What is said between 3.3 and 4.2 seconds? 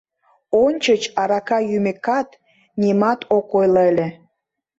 ок ойло ыле.